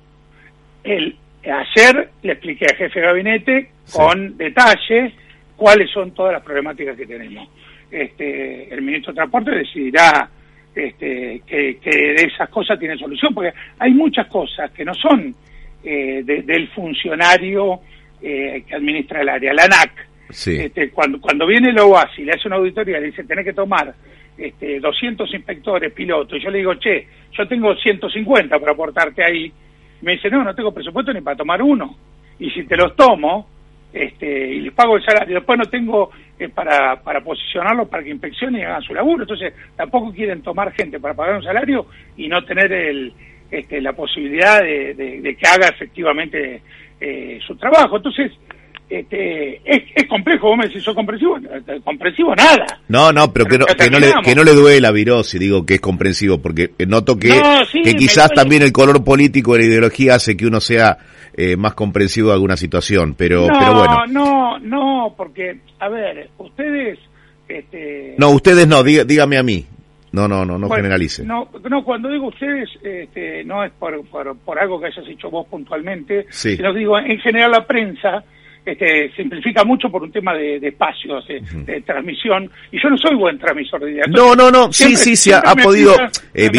El, 0.83 1.15
ayer 1.43 2.09
le 2.21 2.33
expliqué 2.33 2.65
al 2.69 2.77
jefe 2.77 2.99
de 2.99 3.05
gabinete 3.05 3.71
con 3.91 4.37
detalle 4.37 5.13
cuáles 5.61 5.91
son 5.91 6.09
todas 6.09 6.33
las 6.33 6.41
problemáticas 6.41 6.97
que 6.97 7.05
tenemos. 7.05 7.47
Este, 7.91 8.73
el 8.73 8.81
ministro 8.81 9.13
de 9.13 9.17
Transporte 9.17 9.51
decidirá 9.51 10.27
este, 10.73 11.43
que, 11.45 11.77
de 11.83 12.15
esas 12.15 12.49
cosas 12.49 12.79
tiene 12.79 12.97
solución, 12.97 13.31
porque 13.31 13.53
hay 13.77 13.91
muchas 13.93 14.25
cosas 14.25 14.71
que 14.71 14.83
no 14.83 14.95
son 14.95 15.35
eh, 15.83 16.23
del 16.23 16.67
funcionario 16.69 17.79
eh, 18.19 18.63
que 18.67 18.73
administra 18.73 19.21
el 19.21 19.29
área, 19.29 19.53
la 19.53 19.65
ANAC. 19.65 20.07
Este, 20.29 20.89
cuando, 20.89 21.21
cuando 21.21 21.45
viene 21.45 21.69
el 21.69 21.77
OASI, 21.77 22.23
le 22.23 22.31
hace 22.31 22.47
una 22.47 22.57
auditoría, 22.57 22.99
le 22.99 23.07
dice, 23.07 23.23
tenés 23.25 23.45
que 23.45 23.53
tomar 23.53 23.93
este, 24.35 24.79
200 24.79 25.31
inspectores, 25.31 25.93
pilotos, 25.93 26.39
y 26.39 26.43
yo 26.43 26.49
le 26.49 26.57
digo, 26.57 26.73
che, 26.73 27.05
yo 27.37 27.47
tengo 27.47 27.75
150 27.75 28.57
para 28.57 28.71
aportarte 28.71 29.23
ahí. 29.23 29.53
Me 30.01 30.13
dice, 30.13 30.27
no, 30.31 30.43
no 30.43 30.55
tengo 30.55 30.73
presupuesto 30.73 31.13
ni 31.13 31.21
para 31.21 31.37
tomar 31.37 31.61
uno. 31.61 31.95
Y 32.39 32.49
si 32.49 32.63
te 32.63 32.75
los 32.75 32.95
tomo, 32.95 33.50
este, 33.93 34.47
y 34.47 34.61
les 34.61 34.73
pago 34.73 34.95
el 34.95 35.03
salario. 35.03 35.35
Después 35.35 35.59
no 35.59 35.65
tengo 35.65 36.11
eh, 36.39 36.49
para, 36.49 37.01
para 37.01 37.21
posicionarlos 37.21 37.87
para 37.89 38.03
que 38.03 38.09
inspeccionen 38.09 38.61
y 38.61 38.63
hagan 38.63 38.81
su 38.81 38.93
laburo. 38.93 39.23
Entonces, 39.23 39.53
tampoco 39.75 40.11
quieren 40.11 40.41
tomar 40.41 40.71
gente 40.73 40.99
para 40.99 41.13
pagar 41.13 41.35
un 41.35 41.43
salario 41.43 41.85
y 42.17 42.27
no 42.27 42.43
tener 42.43 42.71
el, 42.71 43.13
este, 43.49 43.81
la 43.81 43.93
posibilidad 43.93 44.61
de, 44.61 45.37
que 45.37 45.47
haga 45.47 45.67
efectivamente 45.67 46.61
eh, 46.99 47.39
su 47.45 47.55
trabajo. 47.57 47.97
Entonces, 47.97 48.31
este, 48.91 49.61
es, 49.63 50.07
complejo, 50.09 50.49
vos 50.49 50.57
me 50.57 50.67
decís, 50.67 50.83
¿sos 50.83 50.93
comprensivo? 50.93 51.37
Comprensivo 51.85 52.35
nada. 52.35 52.65
No, 52.89 53.13
no, 53.13 53.31
pero, 53.31 53.45
que, 53.45 53.57
no, 53.57 53.65
que, 53.65 53.89
no 53.89 53.99
le, 53.99 54.11
que 54.21 54.35
no 54.35 54.43
le 54.43 54.53
duele 54.53 54.81
la 54.81 55.23
si 55.23 55.39
digo 55.39 55.65
que 55.65 55.75
es 55.75 55.81
comprensivo, 55.81 56.39
porque 56.39 56.71
noto 56.87 57.17
que, 57.17 57.41
que 57.83 57.95
quizás 57.95 58.31
también 58.31 58.63
el 58.63 58.73
color 58.73 59.01
político 59.03 59.53
de 59.53 59.59
la 59.59 59.65
ideología 59.65 60.15
hace 60.15 60.35
que 60.35 60.45
uno 60.45 60.59
sea 60.59 60.97
eh, 61.33 61.55
más 61.55 61.73
comprensivo 61.73 62.27
de 62.27 62.33
alguna 62.33 62.57
situación, 62.57 63.15
pero, 63.17 63.47
no, 63.47 63.57
pero 63.57 63.73
bueno. 63.75 64.05
No, 64.09 64.59
no, 64.59 65.13
porque, 65.15 65.59
a 65.79 65.87
ver, 65.87 66.29
ustedes... 66.37 66.99
Este... 67.47 68.15
No, 68.17 68.31
ustedes 68.31 68.67
no, 68.67 68.83
dígame 68.83 69.37
a 69.37 69.43
mí. 69.43 69.65
No, 70.11 70.27
no, 70.27 70.43
no, 70.43 70.57
no 70.57 70.69
generalice. 70.69 71.23
No, 71.23 71.47
no, 71.69 71.83
cuando 71.85 72.09
digo 72.09 72.27
ustedes, 72.27 72.69
este, 72.83 73.45
no 73.45 73.63
es 73.63 73.71
por, 73.71 74.05
por, 74.07 74.35
por 74.39 74.59
algo 74.59 74.81
que 74.81 74.87
hayas 74.87 75.07
hecho 75.07 75.29
vos 75.29 75.47
puntualmente, 75.47 76.25
sino 76.29 76.73
digo, 76.73 76.99
en 76.99 77.17
general 77.19 77.51
la 77.51 77.65
prensa 77.65 78.25
este, 78.63 79.11
simplifica 79.15 79.63
mucho 79.63 79.89
por 79.89 80.03
un 80.03 80.11
tema 80.11 80.35
de, 80.35 80.57
espacios, 80.57 81.25
de, 81.27 81.81
transmisión, 81.81 82.49
y 82.71 82.81
yo 82.81 82.89
no 82.89 82.97
soy 82.97 83.15
buen 83.15 83.39
transmisor 83.39 83.83
de 83.83 83.91
ideas. 83.91 84.07
No, 84.09 84.35
no, 84.35 84.51
no, 84.51 84.71
sí, 84.71 84.95
sí, 84.95 85.15
sí, 85.15 85.31
ha, 85.31 85.55
podido, 85.55 85.95
eh, 86.33 86.49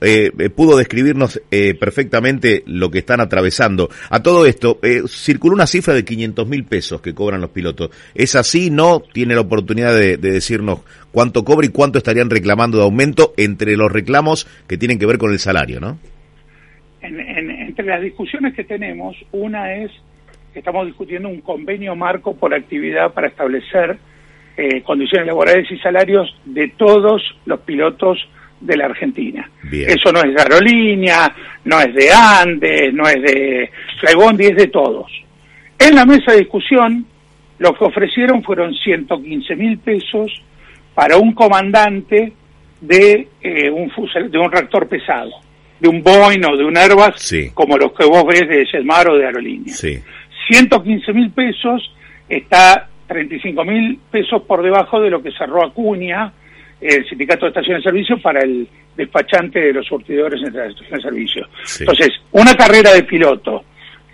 eh, 0.00 0.30
eh, 0.38 0.50
pudo 0.50 0.78
describirnos 0.78 1.42
eh, 1.50 1.74
perfectamente 1.74 2.62
lo 2.66 2.90
que 2.90 3.00
están 3.00 3.20
atravesando. 3.20 3.90
A 4.08 4.22
todo 4.22 4.46
esto, 4.46 4.78
eh, 4.82 5.02
circuló 5.06 5.54
una 5.54 5.66
cifra 5.66 5.92
de 5.92 6.04
500 6.04 6.48
mil 6.48 6.64
pesos 6.64 7.02
que 7.02 7.14
cobran 7.14 7.42
los 7.42 7.50
pilotos. 7.50 7.90
¿Es 8.14 8.34
así? 8.34 8.70
¿No? 8.70 9.00
¿Tiene 9.12 9.34
la 9.34 9.42
oportunidad 9.42 9.94
de, 9.94 10.16
decirnos 10.16 10.80
cuánto 11.10 11.44
cobra 11.44 11.66
y 11.66 11.70
cuánto 11.70 11.98
estarían 11.98 12.30
reclamando 12.30 12.78
de 12.78 12.84
aumento 12.84 13.34
entre 13.36 13.76
los 13.76 13.92
reclamos 13.92 14.46
que 14.66 14.78
tienen 14.78 14.98
que 14.98 15.04
ver 15.04 15.18
con 15.18 15.32
el 15.32 15.38
salario, 15.38 15.80
¿no? 15.80 15.98
entre 17.02 17.84
las 17.84 18.00
discusiones 18.00 18.54
que 18.54 18.62
tenemos, 18.62 19.16
una 19.32 19.74
es 19.74 19.90
estamos 20.54 20.86
discutiendo 20.86 21.28
un 21.28 21.40
convenio 21.40 21.94
marco 21.96 22.34
por 22.34 22.54
actividad 22.54 23.12
para 23.12 23.28
establecer 23.28 23.98
eh, 24.56 24.82
condiciones 24.82 25.26
laborales 25.26 25.70
y 25.70 25.78
salarios 25.78 26.34
de 26.44 26.68
todos 26.76 27.22
los 27.46 27.60
pilotos 27.60 28.18
de 28.60 28.76
la 28.76 28.86
Argentina. 28.86 29.50
Eso 29.72 30.12
no 30.12 30.20
es 30.20 30.34
de 30.34 30.42
aerolínea, 30.42 31.34
no 31.64 31.80
es 31.80 31.94
de 31.94 32.10
Andes, 32.12 32.94
no 32.94 33.08
es 33.08 33.22
de 33.22 33.70
Flybondi, 34.00 34.46
es 34.46 34.56
de 34.56 34.66
todos. 34.68 35.10
En 35.78 35.96
la 35.96 36.04
mesa 36.04 36.32
de 36.32 36.40
discusión, 36.40 37.04
lo 37.58 37.74
que 37.74 37.84
ofrecieron 37.84 38.42
fueron 38.42 38.72
115 38.74 39.56
mil 39.56 39.78
pesos 39.78 40.30
para 40.94 41.16
un 41.16 41.32
comandante 41.32 42.32
de, 42.80 43.28
eh, 43.40 43.70
un 43.70 43.90
de 44.30 44.38
un 44.38 44.52
reactor 44.52 44.88
pesado, 44.88 45.30
de 45.80 45.88
un 45.88 46.02
Boeing 46.02 46.44
o 46.44 46.56
de 46.56 46.64
un 46.64 46.76
Airbus, 46.76 47.52
como 47.54 47.76
los 47.76 47.92
que 47.92 48.04
vos 48.04 48.24
ves 48.26 48.48
de 48.48 48.66
Jetmar 48.66 49.08
o 49.08 49.16
de 49.16 49.26
aerolínea. 49.26 49.74
115 50.48 51.12
mil 51.12 51.30
pesos 51.30 51.94
está 52.28 52.88
35 53.06 53.64
mil 53.64 53.98
pesos 54.10 54.42
por 54.42 54.62
debajo 54.62 55.00
de 55.00 55.10
lo 55.10 55.22
que 55.22 55.30
cerró 55.32 55.64
Acuña, 55.64 56.32
el 56.80 57.08
sindicato 57.08 57.46
de 57.46 57.50
estaciones 57.50 57.84
de 57.84 57.90
servicio, 57.90 58.20
para 58.20 58.40
el 58.40 58.66
despachante 58.96 59.60
de 59.60 59.72
los 59.72 59.86
surtidores 59.86 60.40
entre 60.42 60.62
las 60.62 60.70
estaciones 60.70 61.04
de 61.04 61.10
servicio. 61.10 61.48
Entonces, 61.80 62.10
una 62.32 62.54
carrera 62.54 62.92
de 62.92 63.02
piloto, 63.04 63.64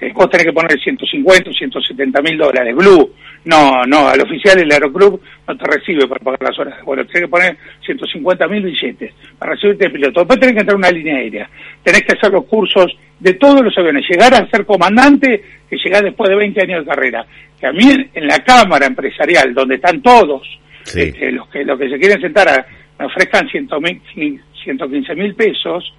eh, 0.01 0.13
vos 0.15 0.29
tenés 0.31 0.47
que 0.47 0.53
poner 0.53 0.79
150 0.79 1.51
o 1.51 1.53
170 1.53 2.23
mil 2.23 2.39
dólares, 2.39 2.75
Blue, 2.75 3.13
no, 3.49 3.83
no, 3.85 4.09
al 4.09 4.21
oficial 4.21 4.61
el 4.61 4.71
aeroclub 4.71 5.23
no 5.47 5.57
te 5.57 5.65
recibe 5.65 6.07
para 6.07 6.23
pagar 6.23 6.43
las 6.43 6.59
horas. 6.59 6.85
Bueno, 6.85 7.07
tenés 7.07 7.23
que 7.23 7.29
poner 7.29 7.57
150 7.83 8.47
mil 8.47 8.63
billetes 8.63 9.15
para 9.39 9.53
recibirte 9.53 9.85
de 9.85 9.91
piloto. 9.91 10.21
Después 10.21 10.39
tenés 10.39 10.55
que 10.55 10.61
entrar 10.61 10.75
a 10.75 10.79
una 10.79 10.91
línea 10.91 11.17
aérea. 11.17 11.49
Tenés 11.83 12.03
que 12.03 12.13
hacer 12.13 12.31
los 12.31 12.45
cursos 12.45 12.95
de 13.19 13.33
todos 13.33 13.63
los 13.63 13.73
aviones. 13.79 14.05
Llegar 14.07 14.35
a 14.35 14.47
ser 14.51 14.67
comandante, 14.67 15.43
que 15.67 15.77
llegás 15.83 16.03
después 16.03 16.29
de 16.29 16.37
20 16.37 16.63
años 16.63 16.85
de 16.85 16.91
carrera. 16.91 17.27
Que 17.59 17.67
a 17.67 17.73
mí 17.73 18.11
en 18.13 18.27
la 18.27 18.39
Cámara 18.41 18.85
Empresarial, 18.85 19.55
donde 19.55 19.77
están 19.77 20.03
todos, 20.03 20.47
este, 20.85 21.33
los, 21.33 21.49
que, 21.49 21.65
los 21.65 21.79
que 21.79 21.89
se 21.89 21.99
quieren 21.99 22.21
sentar, 22.21 22.51
a, 22.51 22.67
me 22.99 23.07
ofrezcan 23.07 23.49
115 23.49 25.15
mil 25.15 25.35
pesos, 25.35 25.95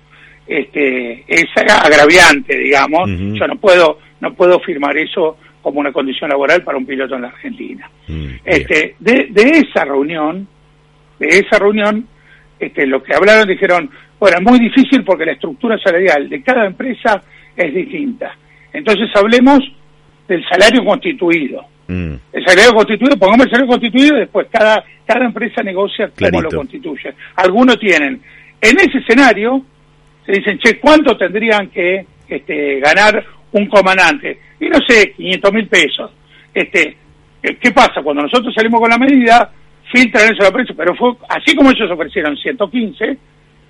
este, 0.46 1.24
es 1.28 1.48
agraviante, 1.58 2.56
digamos. 2.60 3.10
Yo 3.10 3.48
no 3.48 3.56
puedo, 3.56 3.98
no 4.22 4.36
puedo 4.36 4.60
firmar 4.60 4.96
eso 5.00 5.36
como 5.70 5.82
una 5.82 5.92
condición 5.92 6.32
laboral 6.32 6.64
para 6.64 6.80
un 6.80 6.86
piloto 6.86 7.16
en 7.16 7.22
la 7.22 7.28
Argentina. 7.28 7.88
Mm, 8.08 8.28
este, 8.44 8.96
de, 8.98 9.28
de, 9.30 9.50
esa 9.60 9.86
reunión, 9.86 10.48
de 11.20 11.28
esa 11.28 11.60
reunión, 11.60 12.08
este, 12.60 12.88
lo 12.88 13.04
que 13.04 13.14
hablaron 13.14 13.48
dijeron, 13.48 13.88
bueno, 14.20 14.38
es 14.38 14.44
muy 14.44 14.60
difícil 14.60 15.04
porque 15.04 15.26
la 15.26 15.34
estructura 15.34 15.78
salarial 15.78 16.28
de 16.28 16.42
cada 16.42 16.66
empresa 16.66 17.22
es 17.56 17.72
distinta. 17.72 18.36
Entonces 18.74 19.10
hablemos 19.14 19.60
del 20.28 20.44
salario 20.50 20.84
constituido. 20.84 21.64
Mm. 21.88 22.16
El 22.34 22.46
salario 22.46 22.74
constituido, 22.74 23.18
pongamos 23.18 23.46
el 23.46 23.52
salario 23.52 23.72
constituido 23.72 24.18
y 24.18 24.22
después 24.22 24.48
cada, 24.52 24.84
cada 25.06 25.26
empresa 25.26 25.62
negocia 25.62 26.10
cómo 26.18 26.42
lo 26.42 26.50
constituye. 26.50 27.14
Algunos 27.36 27.80
tienen, 27.80 28.20
en 28.60 28.78
ese 28.80 28.98
escenario, 28.98 29.64
se 30.26 30.32
dicen, 30.32 30.58
che, 30.58 30.80
¿cuánto 30.80 31.16
tendrían 31.16 31.70
que 31.70 32.06
este, 32.28 32.80
ganar 32.80 33.24
un 33.52 33.68
comandante? 33.68 34.49
Y 34.60 34.68
no 34.68 34.80
sé, 34.88 35.14
500 35.16 35.54
mil 35.54 35.68
pesos. 35.68 36.12
Este, 36.54 36.98
¿Qué 37.42 37.72
pasa? 37.72 38.02
Cuando 38.04 38.24
nosotros 38.24 38.54
salimos 38.54 38.82
con 38.82 38.90
la 38.90 38.98
medida, 38.98 39.52
filtran 39.92 40.26
eso 40.26 40.44
la 40.44 40.52
prensa, 40.52 40.74
pero 40.76 40.96
fue 40.96 41.14
así 41.30 41.56
como 41.56 41.72
ellos 41.72 41.90
ofrecieron 41.92 42.36
115, 42.36 43.18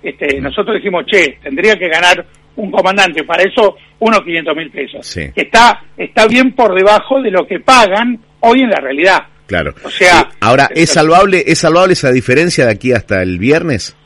este, 0.02 0.40
nosotros 0.40 0.76
dijimos, 0.76 1.04
che, 1.06 1.38
tendría 1.42 1.76
que 1.76 1.88
ganar 1.88 2.24
un 2.56 2.70
comandante, 2.70 3.24
para 3.24 3.42
eso 3.42 3.76
unos 4.00 4.20
500 4.20 4.56
mil 4.56 4.70
pesos. 4.70 5.16
Está, 5.34 5.82
está 5.96 6.26
bien 6.26 6.52
por 6.52 6.74
debajo 6.74 7.20
de 7.22 7.30
lo 7.30 7.46
que 7.46 7.60
pagan 7.60 8.18
hoy 8.40 8.60
en 8.60 8.70
la 8.70 8.80
realidad. 8.80 9.18
Claro. 9.46 9.74
O 9.82 9.90
sea, 9.90 10.28
ahora, 10.40 10.68
¿es 10.74 10.90
salvable, 10.90 11.42
¿es 11.46 11.58
salvable 11.58 11.94
esa 11.94 12.12
diferencia 12.12 12.66
de 12.66 12.72
aquí 12.72 12.92
hasta 12.92 13.22
el 13.22 13.38
viernes? 13.38 13.96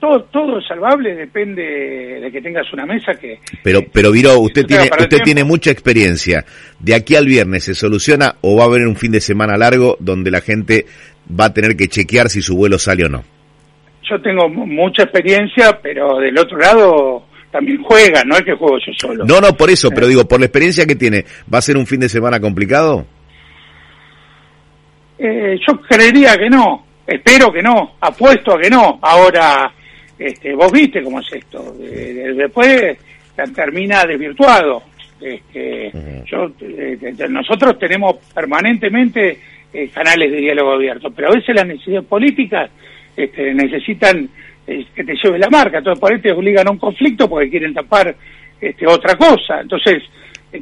Todo, 0.00 0.22
todo 0.24 0.58
es 0.58 0.66
salvable, 0.66 1.14
depende 1.14 1.62
de 2.20 2.32
que 2.32 2.40
tengas 2.40 2.72
una 2.72 2.86
mesa 2.86 3.12
que... 3.14 3.38
Pero, 3.62 3.82
pero 3.92 4.10
Viro, 4.10 4.38
usted 4.40 4.64
tiene, 4.66 4.84
usted 4.98 5.22
tiene 5.22 5.44
mucha 5.44 5.70
experiencia. 5.70 6.44
De 6.78 6.94
aquí 6.94 7.14
al 7.14 7.26
viernes, 7.26 7.64
¿se 7.64 7.74
soluciona 7.74 8.36
o 8.40 8.56
va 8.56 8.64
a 8.64 8.66
haber 8.66 8.86
un 8.86 8.96
fin 8.96 9.12
de 9.12 9.20
semana 9.20 9.56
largo 9.56 9.96
donde 10.00 10.30
la 10.30 10.40
gente 10.40 10.86
va 11.38 11.46
a 11.46 11.54
tener 11.54 11.76
que 11.76 11.88
chequear 11.88 12.28
si 12.30 12.40
su 12.40 12.56
vuelo 12.56 12.78
sale 12.78 13.04
o 13.04 13.08
no? 13.08 13.22
Yo 14.10 14.20
tengo 14.22 14.48
mucha 14.48 15.04
experiencia, 15.04 15.78
pero 15.80 16.18
del 16.18 16.36
otro 16.38 16.58
lado 16.58 17.26
también 17.50 17.82
juega, 17.82 18.24
no 18.24 18.36
es 18.36 18.42
que 18.42 18.54
juego 18.54 18.78
yo 18.78 18.92
solo. 18.96 19.24
No, 19.24 19.40
no, 19.40 19.52
por 19.54 19.70
eso, 19.70 19.90
pero 19.90 20.06
digo, 20.06 20.26
por 20.26 20.40
la 20.40 20.46
experiencia 20.46 20.86
que 20.86 20.96
tiene, 20.96 21.24
¿va 21.52 21.58
a 21.58 21.62
ser 21.62 21.76
un 21.76 21.86
fin 21.86 22.00
de 22.00 22.08
semana 22.08 22.40
complicado? 22.40 23.06
Eh, 25.18 25.58
yo 25.66 25.80
creería 25.82 26.36
que 26.38 26.48
no, 26.48 26.86
espero 27.06 27.52
que 27.52 27.60
no, 27.60 27.96
apuesto 28.00 28.54
a 28.54 28.60
que 28.60 28.70
no. 28.70 28.98
Ahora, 29.02 29.70
este, 30.20 30.54
vos 30.54 30.70
viste 30.70 31.02
cómo 31.02 31.18
es 31.20 31.32
esto. 31.32 31.74
después 31.78 32.98
termina 33.54 34.04
desvirtuado. 34.04 34.82
Este, 35.20 35.90
yo, 36.26 36.50
eh, 36.60 37.14
nosotros 37.28 37.78
tenemos 37.78 38.16
permanentemente 38.34 39.38
eh, 39.72 39.88
canales 39.88 40.30
de 40.30 40.38
diálogo 40.38 40.72
abierto, 40.72 41.10
pero 41.10 41.28
a 41.28 41.36
veces 41.36 41.54
las 41.54 41.66
necesidades 41.66 42.06
políticas 42.06 42.70
este, 43.16 43.52
necesitan 43.54 44.28
eh, 44.66 44.86
que 44.94 45.04
te 45.04 45.14
lleve 45.22 45.38
la 45.38 45.48
marca. 45.50 45.78
Entonces, 45.78 46.00
por 46.00 46.12
ahí 46.12 46.20
te 46.20 46.32
obligan 46.32 46.68
a 46.68 46.70
un 46.70 46.78
conflicto 46.78 47.28
porque 47.28 47.50
quieren 47.50 47.74
tapar 47.74 48.14
este, 48.60 48.86
otra 48.86 49.16
cosa. 49.16 49.60
Entonces, 49.60 50.02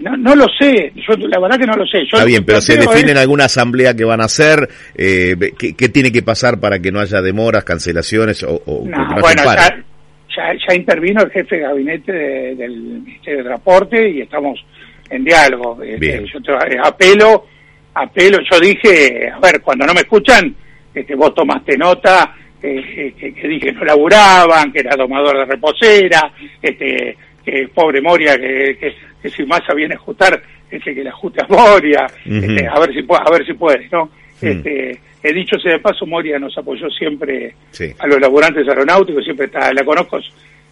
no, 0.01 0.17
no 0.17 0.35
lo 0.35 0.47
sé, 0.59 0.93
yo 0.97 1.17
la 1.29 1.41
verdad 1.41 1.59
que 1.59 1.67
no 1.67 1.75
lo 1.75 1.87
sé. 1.87 2.03
Está 2.03 2.25
bien, 2.25 2.45
pero 2.45 2.61
¿se 2.61 2.77
define 2.77 3.13
en 3.13 3.19
alguna 3.19 3.45
asamblea 3.45 3.95
que 3.95 4.05
van 4.05 4.21
a 4.21 4.25
hacer? 4.25 4.69
Eh, 4.95 5.35
¿qué, 5.57 5.89
tiene 5.89 6.13
que 6.13 6.23
pasar 6.23 6.61
para 6.61 6.79
que 6.79 6.93
no 6.93 7.01
haya 7.01 7.23
demoras, 7.23 7.65
cancelaciones 7.65 8.43
o, 8.43 8.61
no, 8.67 9.21
bueno, 9.21 9.43
ya, 9.45 10.53
ya, 10.69 10.75
intervino 10.75 11.23
el 11.23 11.31
jefe 11.31 11.57
de 11.57 11.63
gabinete 11.63 12.13
del 12.13 12.77
Ministerio 12.77 13.39
de 13.39 13.45
Transporte 13.45 14.11
y 14.11 14.21
estamos 14.21 14.63
en 15.11 15.25
diálogo. 15.25 15.83
Este, 15.83 16.25
yo 16.27 16.55
eh, 16.55 16.77
apelo, 16.83 17.47
apelo, 17.95 18.39
yo 18.51 18.61
dije, 18.61 19.31
a 19.31 19.39
ver, 19.41 19.61
cuando 19.63 19.87
no 19.87 19.95
me 19.95 20.01
escuchan, 20.01 20.55
este, 20.95 21.15
vos 21.15 21.35
tomaste 21.35 21.77
nota, 21.77 22.35
eh, 22.63 23.15
que, 23.19 23.35
que, 23.35 23.49
dije 23.49 23.73
no 23.73 23.85
laburaban, 23.85 24.71
que 24.71 24.81
era 24.81 24.97
domador 24.97 25.39
de 25.39 25.45
reposera, 25.47 26.31
este, 26.61 27.17
que 27.45 27.69
pobre 27.75 28.01
Moria, 28.01 28.37
que, 28.37 28.77
que 28.79 28.95
que 29.23 29.31
si 29.31 29.45
Massa 29.45 29.75
viene 29.75 29.95
a 29.95 29.99
ajustar, 29.99 30.41
ese 30.71 30.95
que 30.95 31.03
le 31.03 31.11
ajuste 31.11 31.43
a 31.43 31.47
Moria, 31.49 32.07
este, 32.25 32.67
a 32.67 32.79
ver 32.79 32.93
si 32.93 33.03
puede, 33.03 33.23
a 33.25 33.31
ver 33.31 33.47
si 33.47 33.55
puede, 33.55 33.89
¿no? 33.91 34.11
Este, 34.41 35.01
he 35.23 35.33
dicho 35.33 35.59
sea 35.59 35.73
de 35.73 35.79
paso, 35.81 36.07
Moria 36.07 36.39
nos 36.39 36.57
apoyó 36.57 36.89
siempre 36.91 37.55
a 37.99 38.07
los 38.07 38.21
laburantes 38.21 38.69
aeronáuticos, 38.69 39.25
siempre 39.25 39.47
está, 39.47 39.73
la 39.73 39.85
conozco, 39.85 40.21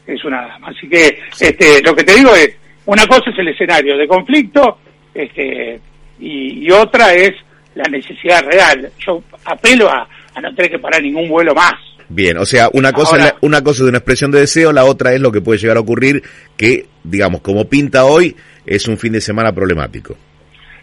es 0.07 0.25
una 0.25 0.59
Así 0.63 0.89
que 0.89 1.19
este, 1.41 1.83
lo 1.83 1.95
que 1.95 2.05
te 2.05 2.15
digo 2.15 2.35
es, 2.35 2.57
una 2.87 3.07
cosa 3.07 3.31
es 3.31 3.39
el 3.39 3.49
escenario 3.49 3.97
de 3.97 4.07
conflicto, 4.07 4.79
este, 5.13 5.81
y, 6.21 6.71
otra 6.71 7.15
es 7.15 7.35
la 7.75 7.85
necesidad 7.85 8.45
real. 8.45 8.91
Yo 8.99 9.23
apelo 9.45 9.89
a, 9.89 10.09
a 10.35 10.41
no 10.41 10.55
tener 10.55 10.71
que 10.71 10.79
parar 10.79 11.03
ningún 11.03 11.29
vuelo 11.29 11.55
más. 11.55 11.75
Bien, 12.09 12.39
o 12.39 12.45
sea, 12.45 12.69
una 12.73 12.93
cosa, 12.93 13.17
es 13.17 13.35
una 13.41 13.63
cosa 13.63 13.83
es 13.83 13.89
una 13.89 13.99
expresión 13.99 14.31
de 14.31 14.41
deseo, 14.41 14.73
la 14.73 14.85
otra 14.85 15.13
es 15.13 15.21
lo 15.21 15.33
que 15.33 15.41
puede 15.41 15.59
llegar 15.59 15.77
a 15.77 15.81
ocurrir, 15.81 16.23
que, 16.57 16.87
digamos, 17.03 17.41
como 17.41 17.65
pinta 17.69 18.05
hoy, 18.05 18.37
es 18.65 18.87
un 18.87 18.97
fin 18.97 19.13
de 19.13 19.21
semana 19.21 19.53
problemático. 19.53 20.17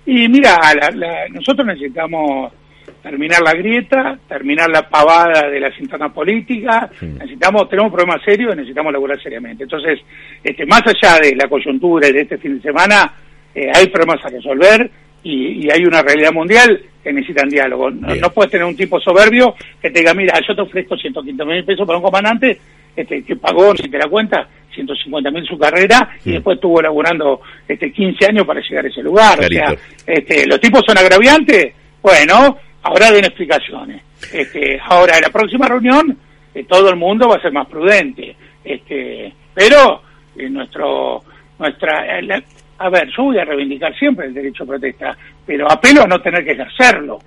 Y 0.06 0.28
mira, 0.28 0.60
nosotros 1.32 1.66
necesitamos 1.66 2.52
terminar 3.02 3.42
la 3.42 3.54
grieta, 3.54 4.18
terminar 4.28 4.70
la 4.70 4.90
pavada 4.90 5.50
de 5.50 5.60
las 5.60 5.78
internas 5.80 6.12
políticas, 6.12 6.90
necesitamos, 7.02 7.70
tenemos 7.70 7.92
un 7.92 7.98
problema 7.98 8.22
serio 8.24 8.52
y 8.52 8.56
necesitamos 8.56 8.92
laburar 8.92 9.22
seriamente. 9.22 9.64
Entonces, 9.64 10.00
este, 10.44 10.66
más 10.66 10.82
allá 10.86 11.20
de 11.20 11.36
la 11.36 11.48
coyuntura 11.48 12.08
y 12.08 12.14
de 12.14 12.22
este 12.22 12.38
fin 12.38 12.58
de 12.58 12.62
semana, 12.62 13.14
eh, 13.56 13.70
hay 13.74 13.88
problemas 13.88 14.26
a 14.26 14.30
resolver 14.30 14.90
y, 15.24 15.70
hay 15.70 15.86
una 15.86 16.02
realidad 16.02 16.32
mundial 16.32 16.82
que 17.04 17.14
necesitan 17.14 17.50
diálogo. 17.50 17.90
No, 17.90 18.30
puedes 18.32 18.52
tener 18.52 18.66
un 18.66 18.76
tipo 18.76 19.00
soberbio 19.00 19.56
que 19.82 19.90
te 19.90 20.00
diga, 20.00 20.14
mira, 20.14 20.40
yo 20.48 20.56
te 20.56 20.62
ofrezco 20.62 20.98
115 20.98 21.46
mil 21.46 21.64
pesos 21.64 21.86
para 21.86 21.98
un 21.98 22.04
comandante 22.04 22.60
este, 22.96 23.24
que 23.24 23.36
pagó, 23.36 23.76
si 23.76 23.90
te 23.90 23.98
la 23.98 24.08
cuenta, 24.08 24.48
150 24.74 25.32
mil 25.32 25.46
su 25.46 25.58
carrera 25.58 26.10
y 26.26 26.34
después 26.34 26.56
estuvo 26.56 26.82
laburando 26.82 27.42
este, 27.68 27.92
15 27.92 28.26
años 28.28 28.46
para 28.46 28.62
llegar 28.62 28.86
a 28.86 28.90
ese 28.90 29.02
lugar. 29.02 29.40
O 29.40 29.44
sea, 29.44 29.76
este, 30.06 30.46
los 30.48 30.60
tipos 30.60 30.84
son 30.86 30.98
agraviantes, 30.98 31.74
bueno, 32.02 32.58
ahora 32.84 33.12
den 33.12 33.26
explicaciones. 33.26 34.02
Este, 34.32 34.80
ahora, 34.84 35.18
en 35.18 35.24
la 35.24 35.30
próxima 35.30 35.68
reunión, 35.68 36.18
eh, 36.54 36.66
todo 36.66 36.90
el 36.90 36.96
mundo 36.96 37.28
va 37.28 37.36
a 37.36 37.42
ser 37.42 37.52
más 37.52 37.68
prudente. 37.68 38.36
Este, 38.64 39.34
pero 39.54 40.02
eh, 40.38 40.50
nuestro 40.50 41.22
nuestra 41.60 42.20
eh, 42.20 42.44
a 42.78 42.90
ver, 42.90 43.08
yo 43.16 43.24
voy 43.24 43.38
a 43.38 43.46
reivindicar 43.46 43.96
siempre 43.98 44.28
el 44.28 44.34
derecho 44.34 44.64
a 44.64 44.68
protesta, 44.68 45.18
pero 45.46 45.72
apelo 45.72 46.04
a 46.04 46.08
no 46.08 46.20
tener 46.20 46.44
que 46.44 46.52
ejercerlo. 46.52 47.20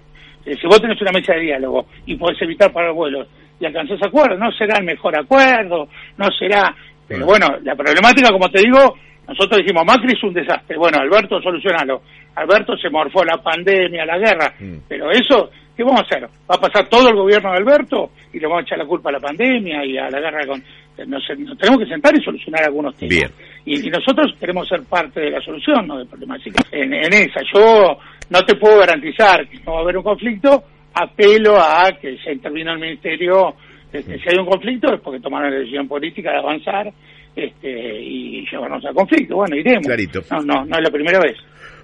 Eh, 0.45 0.55
si 0.61 0.67
vos 0.67 0.81
tenés 0.81 1.01
una 1.01 1.13
mesa 1.13 1.35
de 1.35 1.41
diálogo 1.41 1.87
y 2.07 2.17
podés 2.17 2.41
evitar 2.43 2.73
pagar 2.73 2.93
vuelos 2.93 3.27
y 3.59 3.67
alcanzás 3.67 4.03
acuerdos, 4.03 4.39
no 4.39 4.51
será 4.53 4.79
el 4.79 4.85
mejor 4.85 5.19
acuerdo, 5.19 5.89
no 6.17 6.27
será... 6.39 6.75
Pero 7.09 7.25
bueno, 7.25 7.47
la 7.63 7.77
problemática, 7.77 8.31
como 8.33 8.49
te 8.51 8.61
digo, 8.61 8.97
nosotros 9.29 9.59
dijimos, 9.59 9.85
Macri 9.87 10.13
es 10.13 10.23
un 10.23 10.33
desastre. 10.33 10.77
Bueno, 10.77 10.99
Alberto, 10.99 11.41
solucionalo. 11.41 12.03
Alberto 12.35 12.77
se 12.77 12.91
morfó 12.91 13.25
la 13.25 13.39
pandemia, 13.39 14.05
la 14.05 14.19
guerra. 14.19 14.53
Mm. 14.59 14.79
Pero 14.89 15.11
eso, 15.11 15.51
¿qué 15.77 15.83
vamos 15.83 16.01
a 16.01 16.05
hacer? 16.05 16.25
¿Va 16.25 16.55
a 16.55 16.61
pasar 16.61 16.89
todo 16.89 17.09
el 17.09 17.17
gobierno 17.17 17.51
de 17.51 17.59
Alberto 17.59 18.11
y 18.33 18.41
le 18.41 18.47
vamos 18.47 18.63
a 18.63 18.67
echar 18.67 18.79
la 18.79 18.87
culpa 18.87 19.11
a 19.11 19.13
la 19.13 19.21
pandemia 19.21 19.85
y 19.85 19.97
a 19.99 20.11
la 20.11 20.21
guerra 20.21 20.47
con... 20.47 20.63
Nos, 21.07 21.27
tenemos 21.27 21.79
que 21.79 21.87
sentar 21.87 22.17
y 22.17 22.25
solucionar 22.25 22.65
algunos 22.65 22.97
temas. 22.97 23.31
Y, 23.67 23.91
nosotros 23.91 24.35
queremos 24.39 24.69
ser 24.69 24.83
parte 24.85 25.21
de 25.21 25.31
la 25.31 25.41
solución, 25.41 25.87
no 25.87 25.99
del 25.99 26.07
problema. 26.07 26.37
Así 26.37 26.51
que 26.51 26.81
en, 26.81 26.95
en 26.95 27.13
esa, 27.13 27.41
yo 27.53 27.99
no 28.31 28.43
te 28.45 28.55
puedo 28.55 28.79
garantizar 28.79 29.47
que 29.49 29.59
no 29.67 29.73
va 29.73 29.79
a 29.79 29.83
haber 29.83 29.99
un 29.99 30.05
conflicto, 30.05 30.65
apelo 30.95 31.59
a 31.59 31.93
que 32.01 32.17
se 32.19 32.33
intervino 32.33 32.73
el 32.73 32.79
Ministerio, 32.79 33.55
este, 33.93 34.19
si 34.19 34.29
hay 34.29 34.39
un 34.39 34.47
conflicto 34.47 34.95
es 34.95 35.01
porque 35.01 35.21
tomaron 35.21 35.51
la 35.51 35.59
decisión 35.59 35.87
política 35.89 36.31
de 36.31 36.39
avanzar 36.39 36.93
este, 37.35 38.01
y 38.01 38.47
llevarnos 38.51 38.85
al 38.85 38.95
conflicto. 38.95 39.37
Bueno, 39.37 39.57
iremos. 39.57 39.87
No, 40.31 40.41
no, 40.41 40.65
no 40.65 40.77
es 40.77 40.83
la 40.83 40.91
primera 40.91 41.19
vez. 41.21 41.37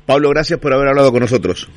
Pablo, 0.06 0.30
gracias 0.30 0.58
por 0.58 0.72
haber 0.72 0.88
hablado 0.88 1.12
con 1.12 1.20
nosotros. 1.20 1.68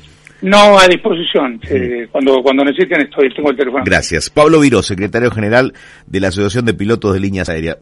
No, 0.42 0.78
a 0.78 0.86
disposición. 0.86 1.60
Eh, 1.70 2.08
cuando, 2.10 2.42
cuando 2.42 2.64
necesiten 2.64 3.02
estoy, 3.02 3.32
tengo 3.34 3.50
el 3.50 3.56
teléfono. 3.56 3.84
Gracias. 3.86 4.28
Pablo 4.28 4.60
Viró, 4.60 4.82
secretario 4.82 5.30
general 5.30 5.72
de 6.06 6.20
la 6.20 6.28
Asociación 6.28 6.66
de 6.66 6.74
Pilotos 6.74 7.14
de 7.14 7.20
Líneas 7.20 7.48
Aéreas. 7.48 7.78